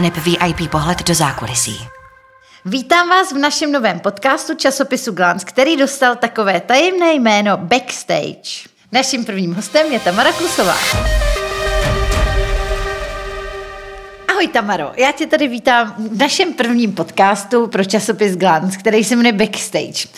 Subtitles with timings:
[0.00, 1.80] aneb VIP pohled do zákulisí.
[2.64, 8.68] Vítám vás v našem novém podcastu časopisu Glance, který dostal takové tajemné jméno Backstage.
[8.92, 10.76] Naším prvním hostem je Tamara Klusová.
[14.40, 19.16] Ahoj Tamaro, já tě tady vítám v našem prvním podcastu pro časopis Glance, který se
[19.16, 20.08] jmenuje Backstage.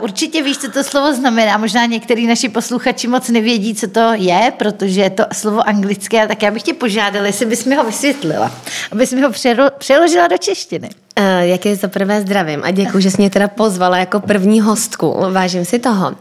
[0.00, 4.52] Určitě víš, co to slovo znamená, možná některý naši posluchači moc nevědí, co to je,
[4.58, 8.52] protože je to slovo anglické, tak já bych tě požádala, jestli bys mi ho vysvětlila,
[8.92, 9.30] abys mi ho
[9.78, 10.90] přeložila do češtiny.
[11.18, 14.60] Uh, jak je za prvé zdravím a děkuji, že jsi mě teda pozvala jako první
[14.60, 16.14] hostku, vážím si toho.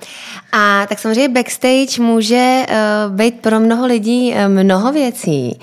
[0.52, 5.60] A tak samozřejmě backstage může uh, být pro mnoho lidí uh, mnoho věcí.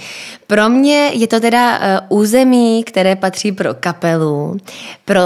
[0.47, 4.57] Pro mě je to teda území, které patří pro kapelu,
[5.05, 5.21] pro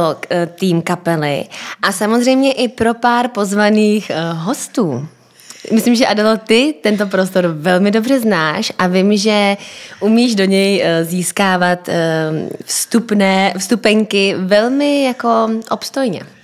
[0.54, 1.44] tým kapely
[1.82, 5.08] a samozřejmě i pro pár pozvaných hostů.
[5.72, 9.56] Myslím, že Adelo, ty tento prostor velmi dobře znáš a vím, že
[10.00, 12.30] umíš do něj eh, získávat eh,
[12.64, 16.35] vstupné, vstupenky velmi jako obstojně.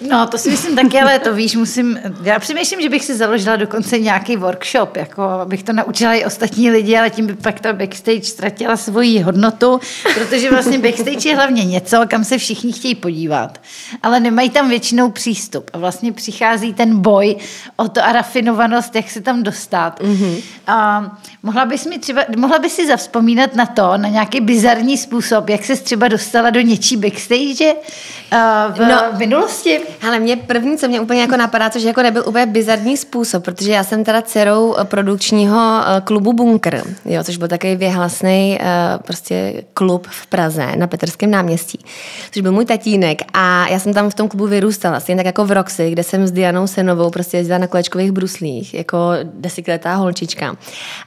[0.00, 3.56] No, to si myslím taky, ale to víš, musím, já přemýšlím, že bych si založila
[3.56, 7.72] dokonce nějaký workshop, jako abych to naučila i ostatní lidi, ale tím by pak ta
[7.72, 9.80] backstage ztratila svoji hodnotu,
[10.14, 13.60] protože vlastně backstage je hlavně něco, kam se všichni chtějí podívat,
[14.02, 17.36] ale nemají tam většinou přístup a vlastně přichází ten boj
[17.76, 20.00] o to a rafinovanost, jak se tam dostat.
[20.00, 20.42] Mm-hmm.
[20.66, 21.06] A
[21.42, 25.64] mohla bys mi třeba, mohla bys si zavzpomínat na to, na nějaký bizarní způsob, jak
[25.64, 29.83] se třeba dostala do něčí backstage uh, v no, minulosti?
[30.02, 33.72] Ale mě první, co mě úplně jako napadá, což jako nebyl úplně bizarní způsob, protože
[33.72, 38.66] já jsem teda dcerou eh, produkčního eh, klubu Bunker, jo, což byl takový věhlasný uh,
[39.02, 41.84] prostě klub v Praze na Petrském náměstí,
[42.32, 45.44] což byl můj tatínek a já jsem tam v tom klubu vyrůstala, stejně tak jako
[45.44, 50.56] v Roxy, kde jsem s Dianou Senovou prostě jezdila na kolečkových bruslích, jako desetiletá holčička.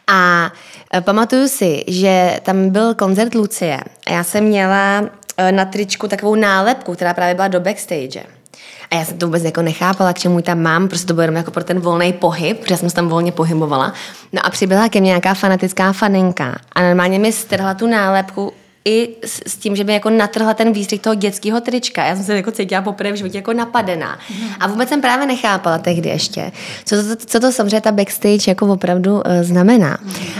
[0.08, 0.52] A
[1.02, 5.04] pamatuju si, že tam byl koncert Lucie a já jsem měla
[5.52, 8.37] na tričku takovou nálepku, která právě byla do backstage.
[8.92, 11.36] A já jsem to vůbec jako nechápala, k čemu tam mám, prostě to bylo jenom
[11.36, 13.94] jako pro ten volný pohyb, protože jsem se tam volně pohybovala.
[14.34, 18.54] No a přibyla ke mně nějaká fanatická faninka a normálně mi strhla tu nálepku
[18.88, 22.06] i s, s tím, že by jako natrhla ten výstřih toho dětského trička.
[22.06, 24.20] Já jsem se jako cítila poprvé v životě jako napadená.
[24.60, 26.52] A vůbec jsem právě nechápala tehdy ještě,
[26.86, 29.98] co to, co to samozřejmě ta backstage jako opravdu uh, znamená.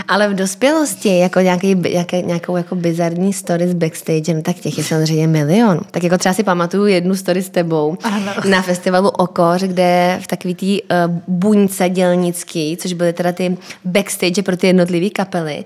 [0.08, 4.78] Ale v dospělosti jako nějaký, nějaký, nějakou jako bizarní story s backstage, no tak těch
[4.78, 5.80] je samozřejmě milion.
[5.90, 8.32] Tak jako třeba si pamatuju jednu story s tebou ano.
[8.48, 10.88] na festivalu Okoř, kde v takový tý uh,
[11.26, 15.64] buňce dělnický, což byly teda ty backstage pro ty jednotlivé kapely,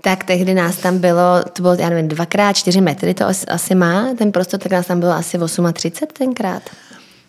[0.00, 4.06] tak tehdy nás tam bylo, to bylo, já nevím, dvakrát čtyři metry to asi má,
[4.18, 5.38] ten prostor, tak nás tam bylo asi
[5.72, 6.62] 38 tenkrát.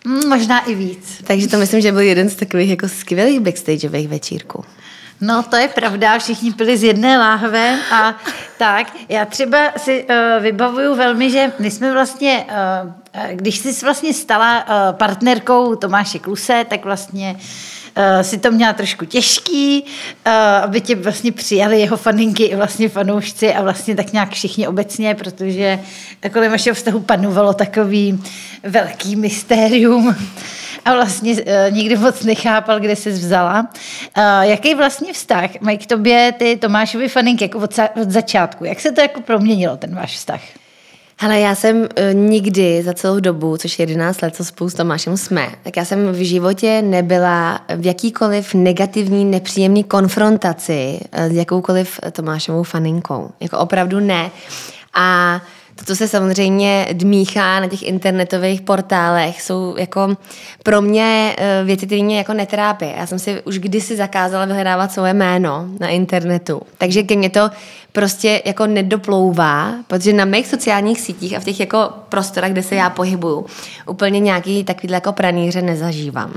[0.06, 1.22] Mm, možná i víc.
[1.24, 4.66] Takže to myslím, že byl jeden z takových jako skvělých backstageových večírků.
[5.22, 8.16] No, to je pravda, všichni pili z jedné láhve a
[8.58, 8.88] tak.
[9.10, 14.64] Já třeba si uh, vybavuju velmi, že my jsme vlastně, uh, když jsi vlastně stala
[14.64, 17.42] uh, partnerkou Tomáše Kluse, tak vlastně uh,
[18.22, 20.34] si to měla trošku těžký, uh,
[20.64, 25.16] aby tě vlastně přijali jeho faninky i vlastně fanoušci a vlastně tak nějak všichni obecně,
[25.16, 25.80] protože
[26.34, 28.24] kolem vašeho vztahu panovalo takový
[28.64, 30.16] velký mystérium
[30.86, 33.68] a vlastně uh, nikdy moc nechápal, kde se vzala.
[34.42, 38.66] Jaký vlastně vztah mají k tobě ty Tomášovi faninky jako od, od začátku?
[38.66, 40.42] Jak se to jako proměnilo, ten váš vztah?
[41.24, 44.74] Hele, já jsem uh, nikdy za celou dobu, což je 11 let, co spolu s
[44.74, 51.32] Tomášem jsme, tak já jsem v životě nebyla v jakýkoliv negativní, nepříjemný konfrontaci uh, s
[51.32, 53.30] jakoukoliv Tomášovou faninkou.
[53.40, 54.32] Jako opravdu ne.
[54.94, 55.42] A
[55.76, 60.16] to, co se samozřejmě dmíchá na těch internetových portálech, jsou jako
[60.64, 62.86] pro mě eh, věci, které mě jako netrápí.
[62.98, 66.62] Já jsem si už kdysi zakázala vyhledávat svoje jméno na internetu.
[66.78, 67.50] Takže ke mně to
[67.92, 72.76] prostě jako nedoplouvá, protože na mých sociálních sítích a v těch jako prostorách, kde se
[72.76, 73.46] já pohybuju,
[73.88, 76.34] úplně nějaký takovýhle jako praníře nezažívám.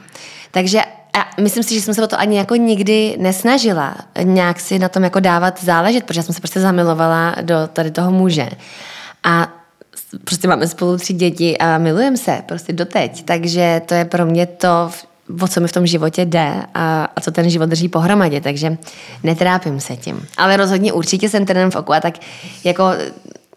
[0.51, 0.81] Takže
[1.17, 4.89] a myslím si, že jsem se o to ani jako nikdy nesnažila nějak si na
[4.89, 8.49] tom jako dávat záležet, protože jsem se prostě zamilovala do tady toho muže.
[9.27, 9.49] A
[10.25, 13.25] prostě máme spolu tři děti a milujeme se prostě doteď.
[13.25, 14.91] Takže to je pro mě to,
[15.43, 18.77] o co mi v tom životě jde a, a co ten život drží pohromadě, takže
[19.23, 20.27] netrápím se tím.
[20.37, 22.15] Ale rozhodně určitě jsem ten v oku a tak
[22.65, 22.85] jako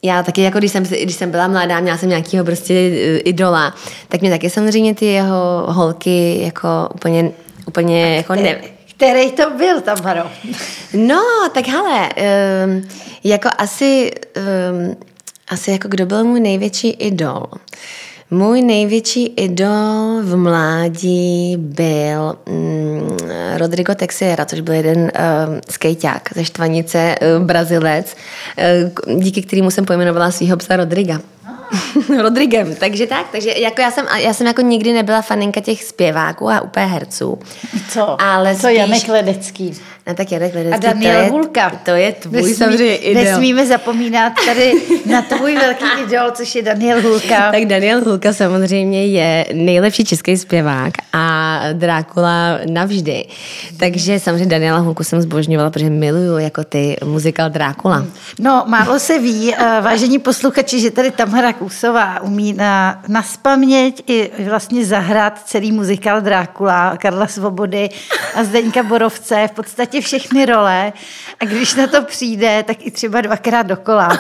[0.04, 3.76] já taky, jako když jsem, když jsem byla mladá, měla jsem nějakého prostě eh, idola,
[4.08, 7.32] tak mě taky samozřejmě ty jeho holky jako úplně,
[7.68, 8.62] úplně jako ne...
[8.98, 10.30] Který to byl, Tamaro?
[10.94, 11.22] No,
[11.54, 12.10] tak hele,
[12.66, 12.88] um,
[13.24, 14.12] jako asi
[14.72, 14.96] um,
[15.50, 17.46] asi jako kdo byl můj největší idol.
[18.32, 23.18] Můj největší idol v mládí byl mm,
[23.58, 25.10] Rodrigo Texiera, což byl jeden uh,
[25.70, 28.16] skejťák ze Štvanice, uh, Brazilec,
[29.08, 31.22] uh, díky kterému jsem pojmenovala svého psa Rodriga.
[32.22, 36.50] Rodrigem, takže tak, takže jako já jsem, já jsem jako nikdy nebyla faninka těch zpěváků
[36.50, 37.40] a úplně herců.
[37.90, 38.22] Co?
[38.22, 39.74] Ale Co spíš, Janek Ledecký?
[40.10, 41.70] No tak Janek Ledecký, A Daniel to je, Hulka.
[41.86, 43.24] To je tvůj Nesmí- idol.
[43.24, 44.74] Nesmíme zapomínat tady
[45.06, 47.52] na tvůj velký idol, což je Daniel Hulka.
[47.60, 53.26] Tak Daniel Hulka samozřejmě je nejlepší český zpěvák a Drákula navždy.
[53.78, 58.06] Takže samozřejmě Daniela Hulku jsem zbožňovala, protože miluju jako ty muzikál Drákula.
[58.40, 64.04] No, málo se ví, eh, vážení posluchači, že tady Tamara Kůsová umí na, na spaměť
[64.08, 67.90] i vlastně zahrát celý muzikál Drákula, Karla Svobody
[68.36, 70.94] a Zdeňka Borovce, v podstatě všechny role.
[71.42, 74.20] A když na to přijde, tak i třeba dvakrát dokola.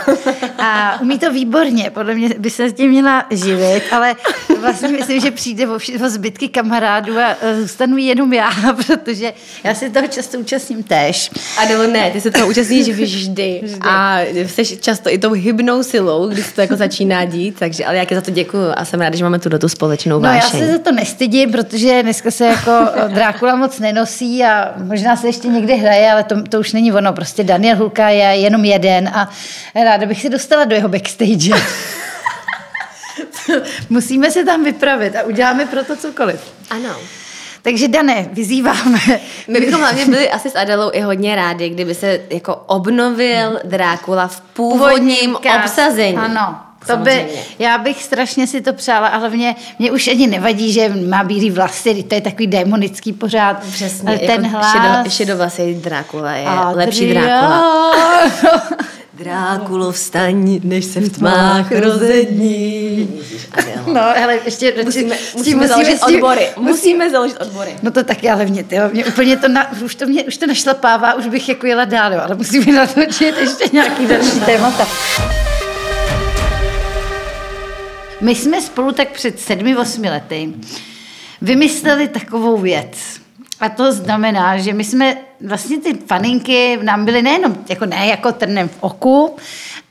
[0.57, 4.15] A umí to výborně, podle mě by se s tím měla živit, ale
[4.61, 8.49] vlastně myslím, že přijde o, vši- o zbytky kamarádů a eh, zůstanu jenom já,
[8.87, 9.33] protože
[9.63, 11.31] já si toho často účastním též.
[11.57, 13.59] Adelo, ne, ty se toho účastníš vždy.
[13.63, 13.79] vždy.
[13.81, 17.97] A jsi často i tou hybnou silou, když se to jako začíná dít, takže ale
[17.97, 20.27] já ti za to děkuju a jsem ráda, že máme tu do tu společnou No
[20.29, 20.59] já vášeň.
[20.59, 25.27] se za to nestydím, protože dneska se jako eh, Drákula moc nenosí a možná se
[25.27, 27.08] ještě někde hraje, ale to, to už není ono.
[27.13, 29.29] Prostě Daniel Hulka je jenom jeden a
[29.83, 31.49] ráda bych se dostala do jeho backstage.
[33.89, 36.53] Musíme se tam vypravit a uděláme pro to cokoliv.
[36.69, 36.95] Ano.
[37.61, 38.99] Takže Dané, vyzýváme.
[39.47, 44.27] My bychom hlavně byli asi s Adelou i hodně rádi, kdyby se jako obnovil Drákula
[44.27, 45.59] v původním cast.
[45.65, 46.17] obsazení.
[46.17, 46.59] Ano.
[46.87, 47.25] To by,
[47.59, 51.51] já bych strašně si to přála, ale hlavně mě už ani nevadí, že má bílý
[51.51, 53.59] vlasy, to je takový démonický pořád.
[53.71, 54.71] Přesně, Ale ten jako hlas.
[54.71, 56.75] Šedo, šedovlasý Drákula je Adrian.
[56.75, 57.93] lepší Drákula.
[59.13, 63.09] Drákulo, vstaň, než se v tmách rozední.
[63.93, 66.47] No, ale ještě Musíme, musíme založit odbory.
[66.57, 67.71] musí- Musíme založit odbory.
[67.83, 70.47] No to taky, ale mě, tyjo, mě úplně to, na, už to mě už to
[70.47, 74.87] našlapává, už bych jako jela dál, jo, ale musíme natočit ještě nějaký další témata.
[78.21, 80.53] My jsme spolu tak před sedmi, osmi lety
[81.41, 83.19] vymysleli takovou věc.
[83.59, 85.17] A to znamená, že my jsme
[85.47, 89.35] vlastně ty faninky nám byly nejenom jako ne jako trnem v oku,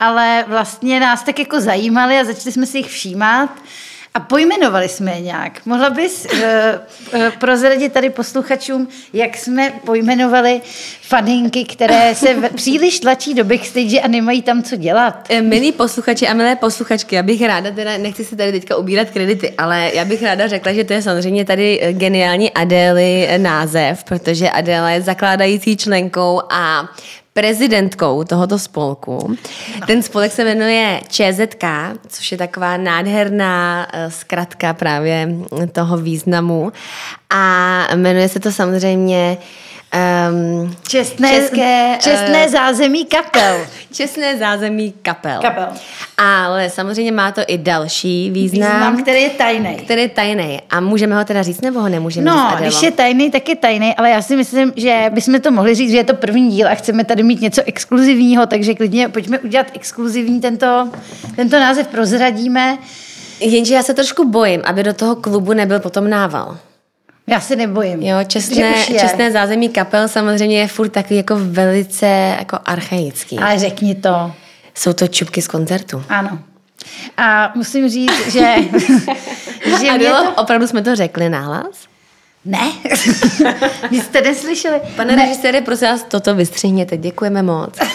[0.00, 3.50] ale vlastně nás tak jako zajímaly a začali jsme si jich všímat
[4.18, 5.66] a pojmenovali jsme je nějak.
[5.66, 10.60] Mohla bys uh, uh, prozradit tady posluchačům, jak jsme pojmenovali
[11.02, 15.26] faninky, které se v, příliš tlačí do backstage a nemají tam co dělat?
[15.28, 19.10] Eh, Milí posluchači a milé posluchačky, já bych ráda, teda nechci si tady teďka ubírat
[19.10, 24.50] kredity, ale já bych ráda řekla, že to je samozřejmě tady geniální Adély název, protože
[24.50, 26.88] Adéla je zakládající členkou a
[27.38, 29.36] prezidentkou tohoto spolku.
[29.86, 31.64] Ten spolek se jmenuje ČZK,
[32.08, 35.28] což je taková nádherná eh, zkratka právě
[35.72, 36.72] toho významu
[37.30, 39.36] a jmenuje se to samozřejmě
[40.30, 43.66] um, Čestné, České, čestné zázemí kapel.
[43.92, 45.40] Čestné zázemí kapel.
[45.42, 45.66] Kapel.
[46.18, 49.76] Ale samozřejmě má to i další význam, Význam, který je tajný.
[49.76, 50.60] který je tajný.
[50.70, 53.56] A můžeme ho teda říct, nebo ho nemůžeme říct, No, když je tajný, tak je
[53.56, 56.68] tajný, ale já si myslím, že bychom to mohli říct, že je to první díl
[56.68, 60.88] a chceme tady mít něco exkluzivního, takže klidně pojďme udělat exkluzivní tento,
[61.36, 62.78] tento název, prozradíme.
[63.40, 66.58] Jenže já se trošku bojím, aby do toho klubu nebyl potom nával.
[67.28, 68.02] Já se nebojím.
[68.02, 72.06] Jo, čestné, čestné zázemí kapel samozřejmě je furt takový jako velice
[72.38, 73.38] jako archaický.
[73.38, 74.32] Ale řekni to.
[74.74, 76.02] Jsou to čupky z koncertu.
[76.08, 76.38] Ano.
[77.16, 78.54] A musím říct, že,
[79.80, 80.42] že Adelo, to...
[80.42, 81.88] opravdu jsme to řekli nahlas?
[82.44, 82.72] Ne,
[83.90, 84.80] vy jste neslyšeli.
[84.96, 85.22] Pane ne.
[85.22, 87.78] režisére, prosím vás, toto vystřihněte, děkujeme moc.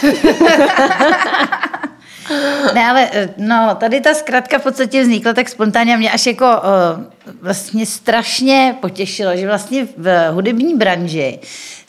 [2.73, 6.25] Ne, ale eh, no, tady ta zkratka v podstatě vznikla tak spontánně a mě až
[6.25, 11.39] jako uh, vlastně strašně potěšilo, že vlastně v hudební branži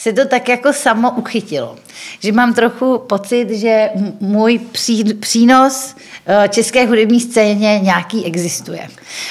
[0.04, 1.76] se to tak jako samo uchytilo.
[2.20, 8.88] Že mám trochu pocit, že můj pří, přínos uh, české hudební scéně nějaký existuje.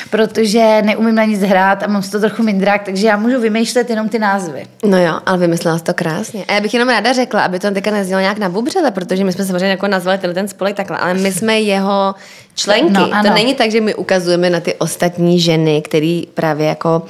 [0.09, 3.89] Protože neumím na nic hrát a mám z toho trochu mindrák, takže já můžu vymýšlet
[3.89, 4.65] jenom ty názvy.
[4.85, 6.45] No jo, ale vymyslela jsi to krásně.
[6.47, 9.33] A já bych jenom ráda řekla, aby to teďka neznělo nějak na bubřele, protože my
[9.33, 12.15] jsme samozřejmě jako nazvali tenhle ten spolek takhle, ale my jsme jeho
[12.55, 12.93] členky.
[12.93, 13.29] No, ano.
[13.29, 17.01] to není tak, že my ukazujeme na ty ostatní ženy, které právě jako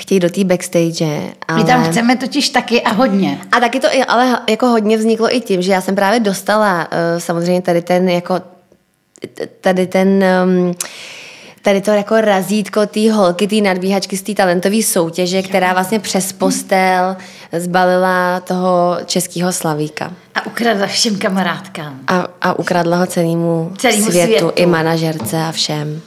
[0.00, 1.32] chtějí do té backstage.
[1.48, 1.58] Ale...
[1.58, 3.38] My tam chceme totiž taky a hodně.
[3.52, 7.20] A taky to ale jako hodně vzniklo i tím, že já jsem právě dostala uh,
[7.20, 8.40] samozřejmě tady ten jako
[9.60, 10.74] tady ten um,
[11.62, 16.32] tady to jako razítko té holky, té nadbíhačky z té talentové soutěže, která vlastně přes
[16.32, 17.16] postel
[17.58, 20.12] zbalila toho českého slavíka.
[20.34, 22.00] A ukradla všem kamarádkám.
[22.06, 24.52] A, a ukradla ho celému, Celému světu, světu.
[24.56, 26.02] i manažerce a všem.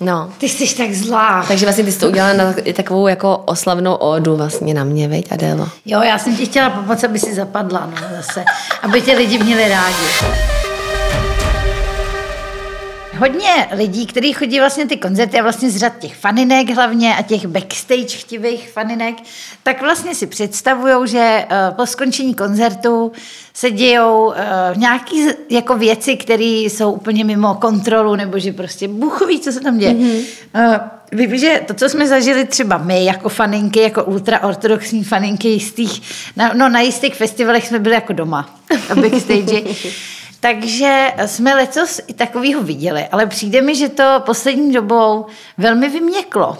[0.00, 0.30] No.
[0.38, 1.44] Ty jsi tak zlá.
[1.48, 5.32] Takže vlastně ty jsi to udělala na takovou jako oslavnou ódu vlastně na mě, veď
[5.32, 5.68] Adélo?
[5.86, 8.44] Jo, já jsem ti chtěla pomoct, aby si zapadla, no zase.
[8.82, 9.94] Aby tě lidi měli rádi.
[13.24, 17.22] Hodně lidí, kteří chodí vlastně ty koncerty a vlastně z řad těch faninek hlavně a
[17.22, 19.14] těch backstage chtivých faninek,
[19.62, 23.12] tak vlastně si představují, že eh, po skončení koncertu
[23.54, 24.34] se dějou uh,
[24.76, 25.16] nějaké
[25.50, 29.78] jako věci, které jsou úplně mimo kontrolu, nebo že prostě Bůh ví, co se tam
[29.78, 29.94] děje.
[29.94, 30.24] Mm-hmm.
[30.54, 30.74] Uh,
[31.12, 36.02] Vím, že to, co jsme zažili třeba my jako faninky, jako ultraortodoxní faninky jistých,
[36.36, 38.58] na, no na jistých festivalech jsme byli jako doma,
[38.90, 39.62] a backstage.
[40.44, 45.26] Takže jsme letos i takového viděli, ale přijde mi, že to poslední dobou
[45.58, 46.58] velmi vyměklo.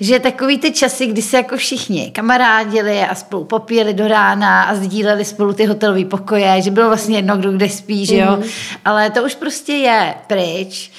[0.00, 4.74] Že takový ty časy, kdy se jako všichni kamarádili a spolu popíjeli do rána a
[4.74, 8.36] sdíleli spolu ty hotelové pokoje, že bylo vlastně jedno, kdo kde spí, že jo.
[8.36, 8.42] Mm.
[8.84, 10.90] Ale to už prostě je pryč.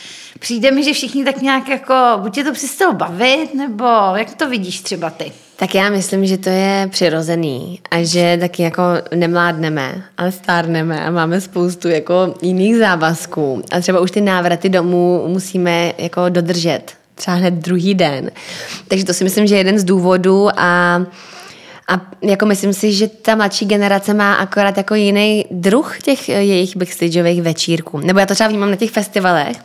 [0.45, 3.85] Přijde mi, že všichni tak nějak jako, buď tě to přestalo bavit, nebo
[4.15, 5.31] jak to vidíš třeba ty?
[5.55, 8.83] Tak já myslím, že to je přirozený a že taky jako
[9.15, 15.23] nemládneme, ale stárneme a máme spoustu jako jiných závazků a třeba už ty návraty domů
[15.27, 18.31] musíme jako dodržet třeba hned druhý den.
[18.87, 21.01] Takže to si myslím, že je jeden z důvodů a
[21.89, 26.77] a jako myslím si, že ta mladší generace má akorát jako jiný druh těch jejich
[26.77, 27.99] backstageových večírků.
[27.99, 29.57] Nebo já to třeba vnímám na těch festivalech,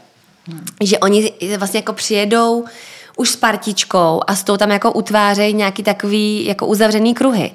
[0.84, 2.64] že oni vlastně jako přijedou
[3.20, 7.50] už s partičkou a s tou tam jako utvářejí nějaký takový jako uzavřený kruhy.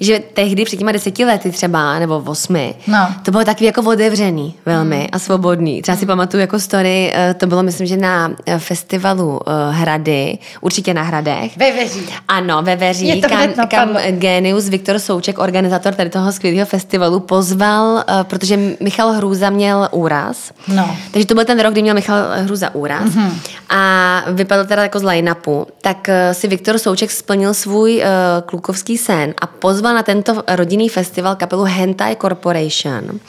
[0.00, 3.14] Že tehdy před těma deseti lety třeba, nebo osmi, no.
[3.22, 5.06] to bylo takový jako otevřený velmi mm.
[5.12, 5.82] a svobodný.
[5.82, 10.38] Třeba si pamatuju jako story, eh, to bylo myslím, že na eh, festivalu eh, Hrady,
[10.60, 11.56] určitě na Hradech.
[11.56, 12.00] Ve Veří.
[12.28, 18.58] Ano, ve Veří, kam, kam Genius Viktor Souček, organizátor tady toho skvělého festivalu, pozval, protože
[18.80, 20.52] Michal Hrůza měl úraz.
[20.68, 20.96] No.
[21.10, 23.04] Takže to byl ten rok, kdy měl Michal Hrůza úraz.
[23.04, 23.32] Mm-hmm.
[23.68, 28.04] A vypadal teda jako z line-upu, tak eh, si Viktor Souček splnil svůj uh,
[28.46, 33.20] klukovský sen a pozval na tento rodinný festival kapelu Hentai Corporation.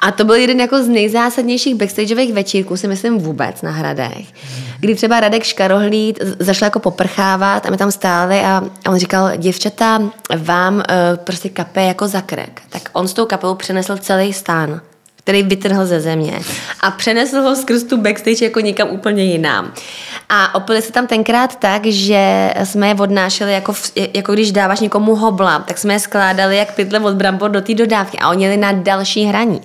[0.00, 4.26] A to byl jeden jako z nejzásadnějších backstageových večírků, si myslím vůbec na Hradech.
[4.80, 10.02] Kdy třeba Radek Škarohlíd zašel jako poprchávat a my tam stáli a, on říkal, děvčata,
[10.36, 10.82] vám uh,
[11.16, 12.62] prostě kape jako za krek.
[12.68, 14.80] Tak on s tou kapelou přenesl celý stán
[15.26, 16.40] který vytrhl ze země
[16.80, 19.72] a přenesl ho skrz tu backstage jako někam úplně jinam.
[20.28, 24.80] A opili se tam tenkrát tak, že jsme je odnášeli, jako, v, jako když dáváš
[24.80, 28.44] někomu hobla, tak jsme je skládali jak pytle od brambor do té dodávky a oni
[28.44, 29.60] jeli na další hraní.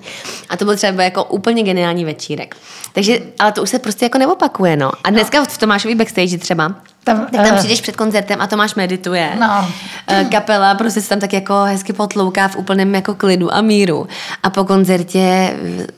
[0.49, 2.55] A to byl třeba jako úplně geniální večírek.
[2.93, 4.91] Takže, ale to už se prostě jako neopakuje, no.
[5.03, 8.75] A dneska v Tomášový backstage třeba tam, tak tam uh, přijdeš před koncertem a Tomáš
[8.75, 9.29] medituje.
[9.39, 9.67] No.
[10.21, 14.07] Uh, kapela prostě se tam tak jako hezky potlouká v úplném jako klidu a míru.
[14.43, 15.53] A po koncertě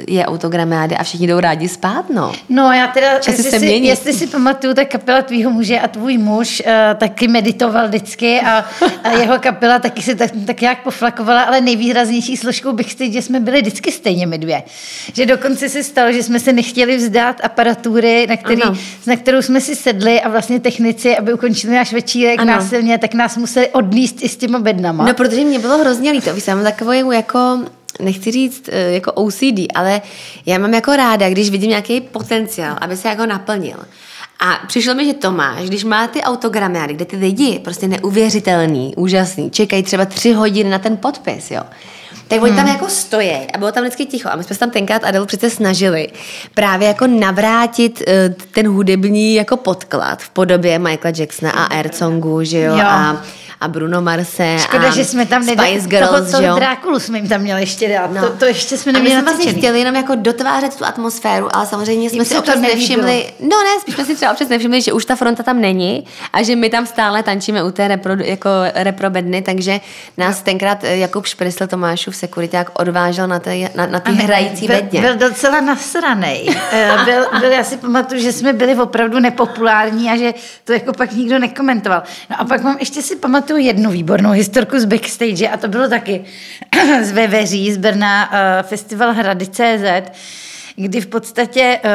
[0.07, 2.31] je autogramády a všichni jdou rádi spát, no.
[2.49, 6.17] No já teda, jestli se si, jestli si pamatuju, tak kapela tvýho muže a tvůj
[6.17, 8.65] muž uh, taky meditoval vždycky a,
[9.03, 13.39] a jeho kapela taky se tak, tak jak poflakovala, ale nejvýraznější složkou bych že jsme
[13.39, 14.63] byli vždycky stejně my dvě.
[15.13, 18.61] Že dokonce se stalo, že jsme se nechtěli vzdát aparatury, na, který,
[19.07, 22.51] na kterou jsme si sedli a vlastně technicky technici, aby ukončili náš večírek ano.
[22.51, 25.05] násilně, tak nás museli odníst i s těma bednama.
[25.05, 26.33] No, protože mě bylo hrozně líto.
[26.33, 27.59] Víš, jsem takovou jako
[27.99, 30.01] nechci říct eh, jako OCD, ale
[30.45, 33.77] já mám jako ráda, když vidím nějaký potenciál, aby se jako naplnil.
[34.39, 39.51] A přišlo mi, že Tomáš, když má ty autogramiády, kde ty lidi prostě neuvěřitelný, úžasný,
[39.51, 41.61] čekají třeba tři hodiny na ten podpis, jo
[42.33, 42.65] tak oni hmm.
[42.65, 44.29] tam jako stojí a bylo tam vždycky ticho.
[44.29, 46.07] A my jsme se tam tenkrát Adelu přece snažili
[46.53, 52.43] právě jako navrátit uh, ten hudební jako podklad v podobě Michaela Jacksona a Air Songu,
[52.43, 52.85] že jo, jo.
[52.85, 53.21] a
[53.63, 57.17] a Bruno Marse Škoda, a že jsme tam nedali, Spice Girls, toho, toho, Drákulu jsme
[57.17, 58.11] jim tam měli ještě dát.
[58.11, 58.21] No.
[58.21, 61.55] To, to, ještě jsme neměli A my jsme vlastně chtěli jenom jako dotvářet tu atmosféru,
[61.55, 64.81] ale samozřejmě jsme Jím si občas nevšimli, no ne, spíš jsme si třeba občas nevšimli,
[64.81, 68.13] že už ta fronta tam není a že my tam stále tančíme u té repro,
[68.23, 69.79] jako reprobedny, takže
[70.17, 70.43] nás no.
[70.43, 75.01] tenkrát eh, Jakub Šprysl Tomášu v Securiták odvážel na ty, na, na hrající byl, bedně.
[75.01, 76.55] Byl docela nasranej.
[76.73, 80.93] Eh, byl, byl, já si pamatuju, že jsme byli opravdu nepopulární a že to jako
[80.93, 82.03] pak nikdo nekomentoval.
[82.29, 85.67] No a pak mám ještě si pamatuju pamatuju jednu výbornou historku z backstage a to
[85.67, 86.23] bylo taky
[87.03, 90.11] z Veveří, z Brna, uh, festival Hrady CZ,
[90.75, 91.89] kdy v podstatě uh,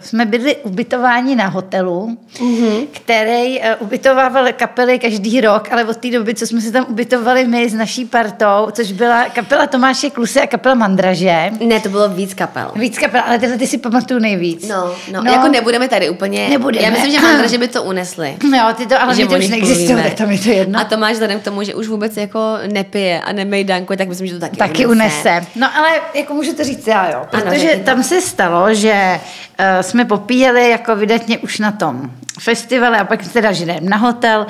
[0.00, 2.86] jsme byli ubytováni na hotelu, mm-hmm.
[2.90, 7.46] který uh, ubytovával kapely každý rok, ale od té doby, co jsme se tam ubytovali
[7.46, 11.50] my s naší partou, což byla kapela Tomáše Klusy a kapela Mandraže.
[11.60, 12.70] Ne, to bylo víc kapel.
[12.76, 14.68] Víc kapel, ale tyhle ty si pamatuju nejvíc.
[14.68, 16.48] No, no, no, jako nebudeme tady úplně.
[16.48, 16.84] Nebudeme.
[16.84, 18.36] Já myslím, že Mandraže by to unesli.
[18.52, 20.80] No, ty to, ale že to už neexistuje, tak tam je to jedno.
[20.80, 24.34] A Tomáš vzhledem k tomu, že už vůbec jako nepije a nemejdanku, tak myslím, že
[24.34, 25.30] to taky Taky unese.
[25.30, 25.46] unese.
[25.56, 27.26] No ale jako můžu to říct já, jo.
[27.30, 32.10] Protože ano, tam se stalo, že uh, jsme popíjeli jako vydatně už na tom
[32.40, 34.46] festivale a pak teda židem na hotel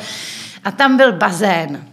[0.65, 1.77] a tam byl bazén.
[1.77, 1.92] eh,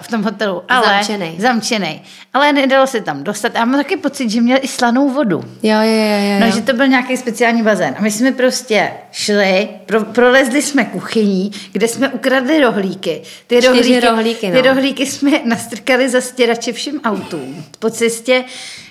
[0.00, 1.34] v tom hotelu, ale Zamčenej.
[1.38, 2.00] zamčenej.
[2.34, 3.56] Ale nedalo se tam dostat.
[3.56, 5.38] A mám taky pocit, že měl i slanou vodu.
[5.62, 6.40] Jo, jo, jo, jo.
[6.40, 7.94] No, že to byl nějaký speciální bazén.
[7.98, 13.22] A my jsme prostě šli, pro, prolezli jsme kuchyní, kde jsme ukradli rohlíky.
[13.46, 14.74] Ty Čtyři rohlíky, rohlíky, ty no.
[14.74, 18.44] rohlíky jsme nastrkali za stěrače všem autům po cestě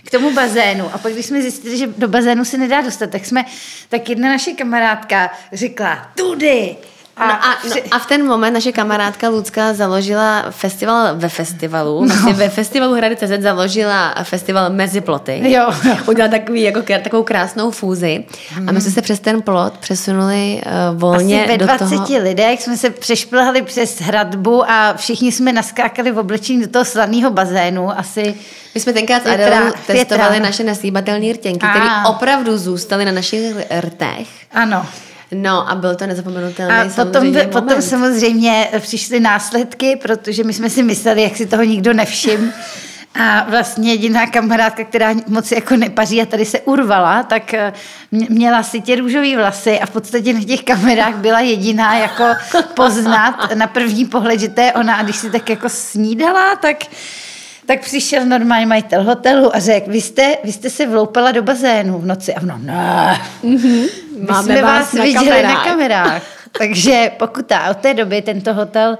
[0.03, 0.89] k tomu bazénu.
[0.93, 3.45] A pak, když jsme zjistili, že do bazénu se nedá dostat, tak jsme,
[3.89, 6.75] tak jedna naše kamarádka řekla, tudy.
[7.19, 12.05] A, no a, no a v ten moment naše kamarádka Lucka založila festival ve festivalu.
[12.05, 15.41] Vlastně ve festivalu Hrady CZ založila festival Mezi ploty.
[15.43, 15.73] Jo.
[16.07, 18.25] Udělala takový, jako, takovou krásnou fúzi.
[18.67, 22.05] A my jsme se přes ten plot přesunuli uh, volně Asi ve do 20 toho...
[22.23, 27.31] lidech jsme se přešplhali přes hradbu a všichni jsme naskákali v oblečení do toho slavného
[27.31, 27.99] bazénu.
[27.99, 28.35] Asi
[28.75, 30.45] My jsme tenkrát s Pět Adelou testovali ráno.
[30.45, 34.27] naše nesýbatelné rtěnky, které opravdu zůstaly na našich rtech.
[34.51, 34.85] ano.
[35.31, 37.81] No a byl to nezapomenutelný A potom, samozřejmě potom moment.
[37.81, 42.53] samozřejmě přišly následky, protože my jsme si mysleli, jak si toho nikdo nevšim.
[43.21, 47.73] A vlastně jediná kamarádka, která moc jako nepaří a tady se urvala, tak eh,
[48.11, 52.23] mě- měla si tě růžový vlasy a v podstatě na těch kamerách byla jediná jako
[52.73, 54.95] poznat na první pohled, že to je ona.
[54.95, 56.77] A když si tak jako snídala, tak
[57.65, 61.99] tak přišel normální majitel hotelu a řekl, vy jste, vy jste se vloupala do bazénu
[61.99, 62.33] v noci.
[62.33, 63.21] A ono, ne,
[64.19, 66.23] my Máme jsme vás vás na viděli kamerách." na kamerách.
[66.57, 67.69] Takže pokuta.
[67.69, 68.97] Od té doby tento hotel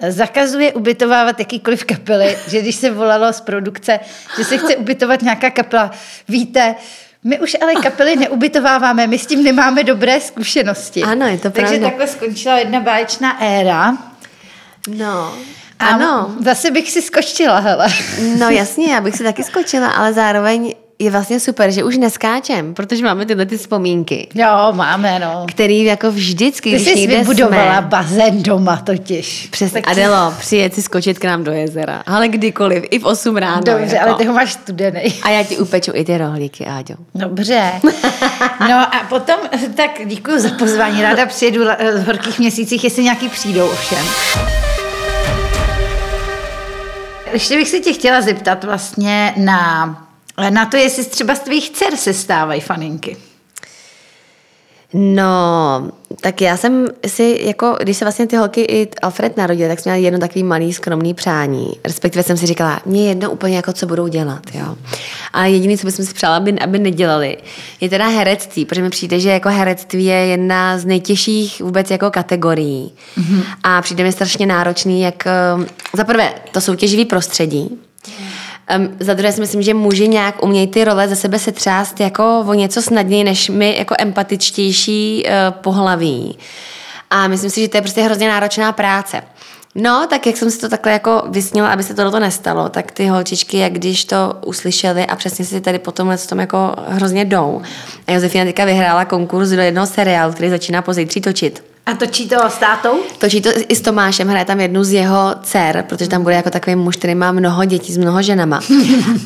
[0.00, 4.00] eh, zakazuje ubytovávat jakýkoliv kapely, že když se volalo z produkce,
[4.36, 5.90] že se chce ubytovat nějaká kapela,
[6.28, 6.74] víte,
[7.24, 11.02] my už ale kapely neubytováváme, my s tím nemáme dobré zkušenosti.
[11.02, 11.86] Ano, je to Takže pravda.
[11.88, 13.96] takhle skončila jedna báječná éra.
[14.88, 15.34] No,
[15.78, 16.34] A ano.
[16.40, 17.86] zase bych si skočila, hele.
[18.38, 22.74] No jasně, já bych si taky skočila, ale zároveň je vlastně super, že už neskáčem,
[22.74, 25.46] protože máme tyhle ty vzpomínky, Jo, máme, no.
[25.48, 29.48] který jako vždycky, Ty když jsi vybudovala jsme, bazén doma totiž.
[29.50, 33.36] Přesně, Tak Adelo, přijet si skočit k nám do jezera, ale kdykoliv, i v 8
[33.36, 33.62] ráno.
[33.64, 34.08] Dobře, jako.
[34.08, 35.00] ale ty ho máš studený.
[35.22, 36.94] A já ti upeču i ty rohlíky, Áďo.
[37.14, 37.72] Dobře.
[38.68, 39.36] No a potom,
[39.76, 41.02] tak děkuji za pozvání.
[41.02, 43.98] Ráda přijedu la- v horkých měsících, jestli nějaký přijdou ovšem.
[47.32, 49.86] Ještě bych se tě chtěla zeptat vlastně na,
[50.50, 53.16] na to, jestli třeba z tvých dcer se stávají faninky.
[54.94, 55.90] No,
[56.20, 59.92] tak já jsem si, jako, když se vlastně ty holky i Alfred narodil, tak jsme
[59.92, 61.72] měli jedno takový malý skromný přání.
[61.84, 64.76] Respektive jsem si říkala, mě je jedno úplně jako, co budou dělat, jo.
[65.32, 67.36] A jediné, co bych si přála, aby, aby nedělali,
[67.80, 72.10] je teda herectví, protože mi přijde, že jako herectví je jedna z nejtěžších vůbec jako
[72.10, 72.92] kategorií.
[73.18, 73.42] Mm-hmm.
[73.62, 75.32] A přijde mi strašně náročný, jak eh,
[75.96, 77.78] za prvé to soutěživý prostředí,
[78.76, 82.44] Um, za druhé si myslím, že muži nějak umějí ty role ze sebe setřást jako
[82.46, 86.38] o něco snadněji, než my jako empatičtější uh, pohlaví.
[87.10, 89.22] A myslím si, že to je prostě hrozně náročná práce.
[89.74, 93.06] No, tak jak jsem si to takhle jako vysnila, aby se tohle nestalo, tak ty
[93.06, 97.62] holčičky, jak když to uslyšeli a přesně si tady po tomhle tom jako hrozně jdou.
[98.06, 101.71] A Josefina teďka vyhrála konkurs do jednoho seriálu, který začíná pozítří točit.
[101.86, 103.00] A točí to s tátou?
[103.18, 106.50] Točí to i s Tomášem, hraje tam jednu z jeho dcer, protože tam bude jako
[106.50, 108.60] takový muž, který má mnoho dětí s mnoho ženama.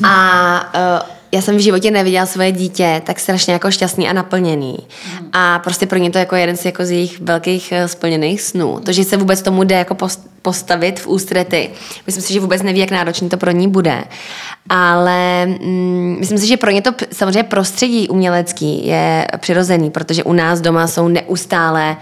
[0.03, 4.77] A uh, já jsem v životě neviděla svoje dítě tak strašně jako šťastný a naplněný.
[5.33, 8.79] A prostě pro ně to jako jeden z, jako z jejich velkých eh, splněných snů.
[8.85, 11.69] To, že se vůbec tomu jde jako post- postavit v ústrety.
[12.05, 14.03] Myslím si, že vůbec neví, jak náročný to pro ní bude.
[14.69, 20.33] Ale mm, myslím si, že pro ně to samozřejmě prostředí umělecký je přirozený, protože u
[20.33, 21.97] nás doma jsou neustále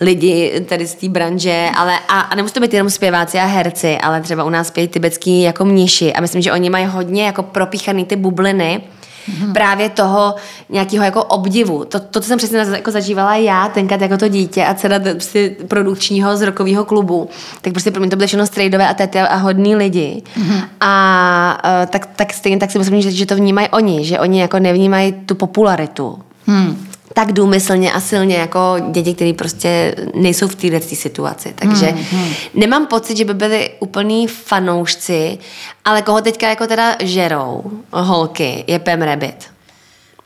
[0.00, 3.98] lidi tady z té branže, ale a, a nemusí to být jenom zpěváci a herci,
[3.98, 7.42] ale třeba u nás zpějí tibetský jako mniši a myslím, že oni mají hodně jako
[7.42, 8.80] propíchaný ty bubliny,
[9.26, 9.52] Mm-hmm.
[9.52, 10.34] Právě toho
[10.68, 11.84] nějakého jako obdivu.
[11.84, 15.56] To, to, co jsem přesně jako zažívala já tenkrát jako to dítě a dcera prostě
[15.68, 17.28] produkčního z rokového klubu,
[17.60, 20.22] tak prostě pro mě to byly všechno strejdové a tety a hodní lidi.
[20.36, 20.64] Mm-hmm.
[20.80, 24.40] A uh, tak, tak stejně tak si myslím, že, že to vnímají oni, že oni
[24.40, 26.18] jako nevnímají tu popularitu.
[26.46, 26.85] Hmm
[27.16, 31.54] tak důmyslně a silně jako děti, které prostě nejsou v této situaci.
[31.54, 32.34] Takže hmm, hmm.
[32.54, 35.38] nemám pocit, že by byli úplní fanoušci,
[35.84, 39.44] ale koho teďka jako teda žerou holky, je Pam Rabbit.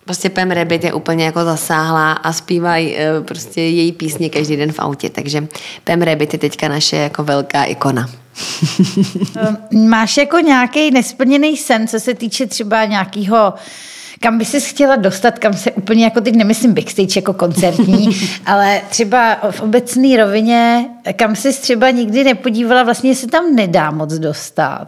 [0.05, 4.73] Prostě Pam Rabbit je úplně jako zasáhla a zpívají uh, prostě její písně každý den
[4.73, 5.49] v autě, takže
[5.85, 8.11] Pam Rabbit je teďka naše jako velká ikona.
[9.89, 13.55] Máš jako nějaký nesplněný sen, co se týče třeba nějakého
[14.23, 18.81] kam by ses chtěla dostat, kam se úplně, jako teď nemyslím backstage jako koncertní, ale
[18.89, 24.87] třeba v obecné rovině, kam se třeba nikdy nepodívala, vlastně se tam nedá moc dostat.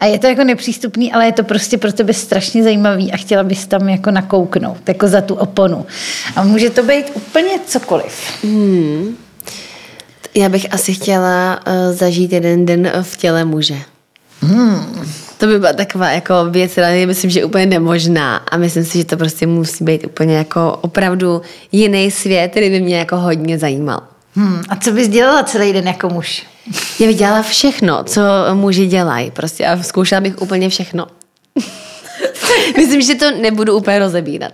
[0.00, 3.42] A je to jako nepřístupný, ale je to prostě pro tebe strašně zajímavý a chtěla
[3.42, 5.86] bys tam jako nakouknout, jako za tu oponu.
[6.36, 8.22] A může to být úplně cokoliv.
[8.42, 9.16] Hmm.
[10.34, 13.76] Já bych asi chtěla uh, zažít jeden den v těle muže.
[14.40, 15.06] Hmm.
[15.38, 18.98] To by byla taková jako věc, která myslím, že je úplně nemožná a myslím si,
[18.98, 21.42] že to prostě musí být úplně jako opravdu
[21.72, 24.00] jiný svět, který by mě jako hodně zajímal.
[24.34, 26.46] Hmm, a co bys dělala celý den jako muž?
[27.00, 28.22] Já bych dělala všechno, co
[28.54, 31.06] muži dělají prostě a zkoušela bych úplně všechno.
[32.76, 34.52] myslím, že to nebudu úplně rozebírat.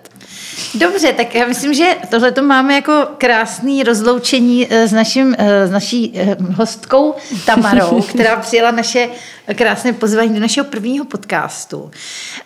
[0.75, 5.67] Dobře, tak já myslím, že tohle to máme jako krásný rozloučení eh, s, naším, eh,
[5.67, 7.15] s naší eh, hostkou
[7.47, 9.09] Tamarou, která přijela naše
[9.55, 11.91] krásné pozvání do našeho prvního podcastu.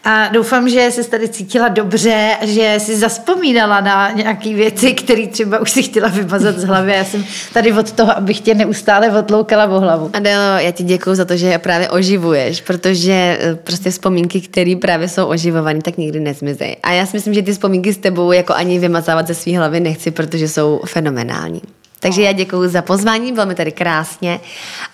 [0.04, 5.58] A doufám, že se tady cítila dobře že si zaspomínala na nějaké věci, které třeba
[5.58, 6.92] už si chtěla vymazat z hlavy.
[6.92, 10.10] Já jsem tady od toho, abych tě neustále odloukala o hlavu.
[10.12, 15.26] Adelo, já ti děkuji za to, že právě oživuješ, protože prostě vzpomínky, které právě jsou
[15.26, 16.76] oživované, tak nikdy nezmizejí.
[16.82, 19.80] A já si myslím, že ty vzpomínky s tebou jako ani vymazávat ze své hlavy
[19.80, 21.62] nechci, protože jsou fenomenální.
[22.00, 24.40] Takže já děkuji za pozvání, bylo mi tady krásně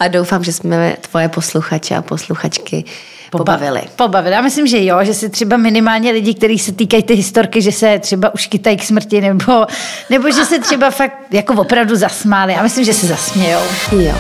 [0.00, 2.84] a doufám, že jsme tvoje posluchače a posluchačky
[3.30, 3.80] pobavili.
[3.96, 4.34] Pobavili.
[4.34, 7.72] Já myslím, že jo, že se třeba minimálně lidi, kteří se týkají ty historky, že
[7.72, 9.66] se třeba už kytají k smrti, nebo,
[10.10, 12.52] nebo že se třeba fakt jako opravdu zasmáli.
[12.52, 13.60] Já myslím, že se zasmějou.
[13.92, 14.14] Jo.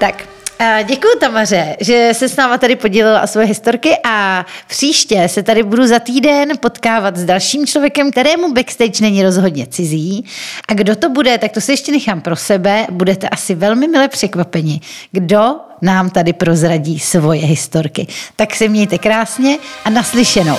[0.00, 0.22] Tak,
[0.84, 5.62] Děkuji Tamaře, že se s náma tady podělila o své historky a příště se tady
[5.62, 10.24] budu za týden potkávat s dalším člověkem, kterému backstage není rozhodně cizí.
[10.68, 12.86] A kdo to bude, tak to si ještě nechám pro sebe.
[12.90, 14.80] Budete asi velmi milé překvapeni,
[15.12, 18.06] kdo nám tady prozradí svoje historky.
[18.36, 20.58] Tak se mějte krásně a naslyšenou.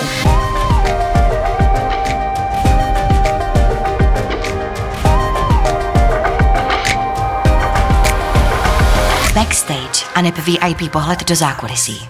[10.15, 12.10] A neb VIP pohled do zákulisí.